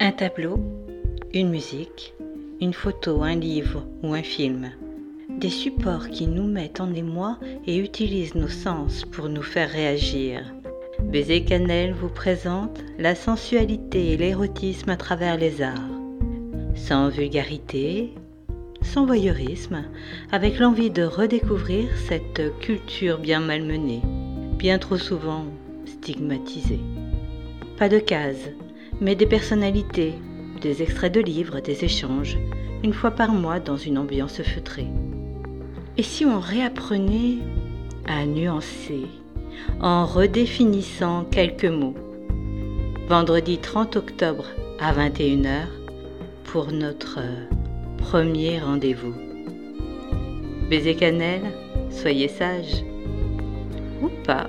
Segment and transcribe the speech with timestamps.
[0.00, 0.60] Un tableau,
[1.34, 2.14] une musique,
[2.60, 4.70] une photo, un livre ou un film.
[5.28, 10.54] Des supports qui nous mettent en émoi et utilisent nos sens pour nous faire réagir.
[11.02, 15.90] Baiser Cannelle vous présente la sensualité et l'érotisme à travers les arts.
[16.76, 18.14] Sans vulgarité,
[18.82, 19.84] sans voyeurisme,
[20.30, 24.02] avec l'envie de redécouvrir cette culture bien malmenée,
[24.56, 25.46] bien trop souvent
[25.84, 26.80] stigmatisée.
[27.76, 28.50] Pas de cases,
[29.00, 30.14] mais des personnalités,
[30.60, 32.38] des extraits de livres, des échanges,
[32.82, 34.86] une fois par mois dans une ambiance feutrée.
[35.96, 37.38] Et si on réapprenait
[38.06, 39.06] à nuancer
[39.80, 41.94] en redéfinissant quelques mots?
[43.08, 44.44] Vendredi 30 octobre
[44.78, 45.66] à 21h
[46.44, 47.20] pour notre
[47.96, 49.14] premier rendez-vous.
[50.68, 51.52] Baiser cannelle,
[51.90, 52.84] soyez sage.
[54.02, 54.48] Ou pas.